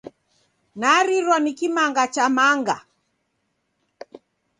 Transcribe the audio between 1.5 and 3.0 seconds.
kimanga cha manga.